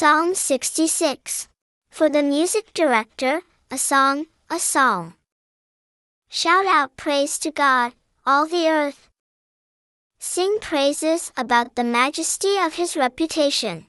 Psalm 0.00 0.34
66. 0.34 1.48
For 1.90 2.08
the 2.08 2.22
music 2.22 2.72
director, 2.72 3.42
a 3.70 3.76
song, 3.76 4.24
a 4.48 4.58
psalm. 4.58 5.12
Shout 6.30 6.64
out 6.64 6.96
praise 6.96 7.38
to 7.40 7.50
God, 7.50 7.92
all 8.24 8.46
the 8.46 8.66
earth. 8.66 9.10
Sing 10.18 10.56
praises 10.58 11.32
about 11.36 11.76
the 11.76 11.84
majesty 11.84 12.56
of 12.56 12.76
his 12.76 12.96
reputation. 12.96 13.88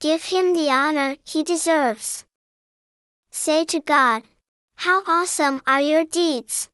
Give 0.00 0.22
him 0.22 0.52
the 0.52 0.68
honor 0.68 1.16
he 1.24 1.42
deserves. 1.44 2.26
Say 3.30 3.64
to 3.72 3.80
God, 3.80 4.24
How 4.84 5.02
awesome 5.06 5.62
are 5.66 5.80
your 5.80 6.04
deeds! 6.04 6.68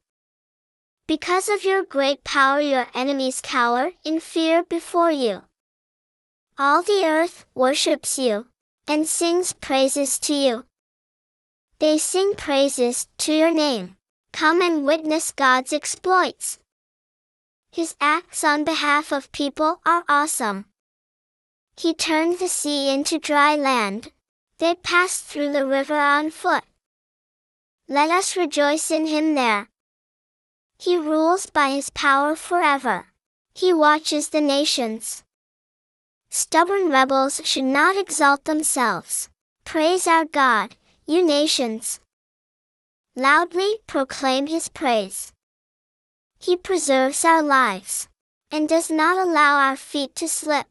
Because 1.07 1.47
of 1.47 1.63
your 1.63 1.85
great 1.85 2.25
power, 2.25 2.59
your 2.59 2.87
enemies 2.93 3.39
cower 3.41 3.91
in 4.03 4.19
fear 4.19 4.63
before 4.63 5.11
you. 5.11 5.43
All 6.59 6.81
the 6.81 7.05
earth 7.05 7.45
worships 7.53 8.17
you 8.17 8.47
and 8.87 9.07
sings 9.07 9.53
praises 9.53 10.17
to 10.21 10.33
you. 10.33 10.65
They 11.77 11.99
sing 11.99 12.33
praises 12.35 13.07
to 13.19 13.31
your 13.31 13.53
name. 13.53 13.97
Come 14.31 14.63
and 14.63 14.83
witness 14.83 15.31
God's 15.31 15.71
exploits. 15.71 16.57
His 17.71 17.95
acts 18.01 18.43
on 18.43 18.63
behalf 18.63 19.11
of 19.11 19.31
people 19.31 19.81
are 19.85 20.03
awesome. 20.09 20.65
He 21.79 21.93
turned 21.93 22.39
the 22.39 22.47
sea 22.47 22.91
into 22.91 23.19
dry 23.19 23.55
land. 23.55 24.11
They 24.57 24.73
passed 24.73 25.25
through 25.25 25.51
the 25.51 25.67
river 25.67 25.99
on 25.99 26.31
foot. 26.31 26.63
Let 27.87 28.09
us 28.09 28.35
rejoice 28.35 28.89
in 28.89 29.05
him 29.05 29.35
there. 29.35 29.69
He 30.79 30.97
rules 30.97 31.45
by 31.45 31.69
his 31.69 31.91
power 31.91 32.35
forever. 32.35 33.09
He 33.53 33.73
watches 33.73 34.29
the 34.29 34.41
nations. 34.41 35.23
Stubborn 36.29 36.89
rebels 36.89 37.41
should 37.43 37.63
not 37.63 37.97
exalt 37.97 38.45
themselves. 38.45 39.29
Praise 39.63 40.07
our 40.07 40.25
God, 40.25 40.75
you 41.05 41.25
nations. 41.25 41.99
Loudly 43.15 43.79
proclaim 43.87 44.47
his 44.47 44.69
praise. 44.69 45.33
He 46.39 46.55
preserves 46.55 47.25
our 47.25 47.41
lives 47.41 48.07
and 48.51 48.69
does 48.69 48.91
not 48.91 49.17
allow 49.17 49.57
our 49.57 49.75
feet 49.75 50.15
to 50.15 50.27
slip. 50.27 50.67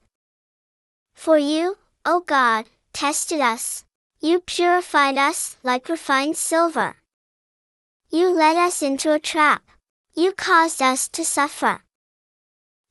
For 1.14 1.38
you, 1.38 1.78
O 2.04 2.20
God, 2.20 2.66
tested 2.92 3.41
us. 3.41 3.84
You 4.20 4.41
purified 4.41 5.18
us 5.18 5.56
like 5.62 5.88
refined 5.88 6.36
silver. 6.36 6.96
You 8.10 8.28
led 8.28 8.56
us 8.56 8.82
into 8.82 9.12
a 9.12 9.18
trap. 9.18 9.62
You 10.14 10.32
caused 10.32 10.80
us 10.80 11.08
to 11.08 11.24
suffer. 11.24 11.82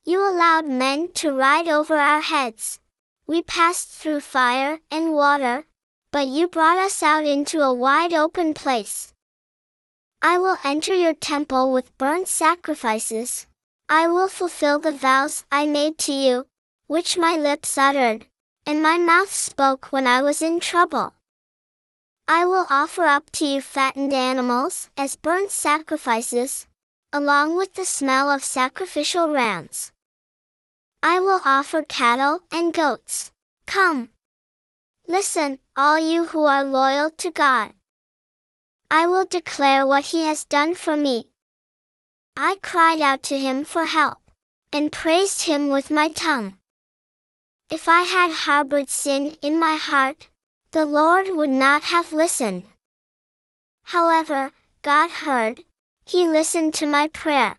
You 0.07 0.21
allowed 0.21 0.67
men 0.67 1.11
to 1.13 1.31
ride 1.31 1.67
over 1.67 1.97
our 1.97 2.21
heads. 2.21 2.79
We 3.25 3.41
passed 3.41 3.89
through 3.89 4.19
fire 4.19 4.79
and 4.91 5.13
water, 5.13 5.65
but 6.11 6.27
you 6.27 6.47
brought 6.47 6.77
us 6.77 7.01
out 7.01 7.25
into 7.25 7.61
a 7.61 7.73
wide 7.73 8.13
open 8.13 8.53
place. 8.53 9.13
I 10.21 10.37
will 10.37 10.57
enter 10.63 10.93
your 10.93 11.15
temple 11.15 11.73
with 11.73 11.97
burnt 11.97 12.27
sacrifices. 12.27 13.47
I 13.89 14.07
will 14.07 14.27
fulfill 14.27 14.77
the 14.77 14.91
vows 14.91 15.43
I 15.51 15.65
made 15.65 15.97
to 16.05 16.13
you, 16.13 16.45
which 16.85 17.17
my 17.17 17.35
lips 17.35 17.75
uttered, 17.75 18.27
and 18.63 18.83
my 18.83 18.99
mouth 18.99 19.33
spoke 19.33 19.91
when 19.91 20.05
I 20.05 20.21
was 20.21 20.39
in 20.39 20.59
trouble. 20.59 21.15
I 22.27 22.45
will 22.45 22.67
offer 22.69 23.05
up 23.05 23.31
to 23.31 23.45
you 23.45 23.61
fattened 23.61 24.13
animals 24.13 24.91
as 24.95 25.15
burnt 25.15 25.49
sacrifices, 25.49 26.67
along 27.11 27.57
with 27.57 27.73
the 27.73 27.85
smell 27.85 28.29
of 28.29 28.43
sacrificial 28.43 29.29
rams. 29.29 29.91
I 31.07 31.19
will 31.19 31.39
offer 31.45 31.83
cattle 31.83 32.39
and 32.51 32.73
goats. 32.73 33.31
Come. 33.67 34.09
Listen, 35.07 35.59
all 35.75 35.99
you 35.99 36.25
who 36.25 36.45
are 36.45 36.63
loyal 36.63 37.11
to 37.19 37.29
God. 37.29 37.73
I 38.89 39.05
will 39.05 39.25
declare 39.25 39.85
what 39.85 40.05
he 40.05 40.25
has 40.25 40.45
done 40.45 40.73
for 40.73 40.97
me. 40.97 41.27
I 42.35 42.57
cried 42.63 43.01
out 43.01 43.21
to 43.29 43.37
him 43.37 43.65
for 43.65 43.85
help, 43.85 44.17
and 44.73 44.91
praised 44.91 45.43
him 45.43 45.69
with 45.69 45.91
my 45.91 46.09
tongue. 46.09 46.57
If 47.69 47.87
I 47.87 48.01
had 48.01 48.31
harbored 48.31 48.89
sin 48.89 49.37
in 49.43 49.59
my 49.59 49.75
heart, 49.75 50.29
the 50.71 50.87
Lord 50.87 51.27
would 51.29 51.51
not 51.51 51.83
have 51.83 52.13
listened. 52.13 52.63
However, 53.83 54.53
God 54.81 55.11
heard, 55.11 55.65
he 56.07 56.27
listened 56.27 56.73
to 56.75 56.87
my 56.87 57.09
prayer. 57.09 57.57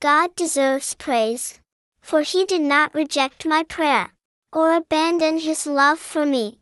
God 0.00 0.36
deserves 0.36 0.92
praise, 0.92 1.60
for 2.06 2.22
he 2.22 2.44
did 2.44 2.62
not 2.62 2.94
reject 2.94 3.44
my 3.44 3.64
prayer, 3.64 4.12
or 4.52 4.72
abandon 4.72 5.38
his 5.38 5.66
love 5.66 5.98
for 5.98 6.24
me. 6.24 6.60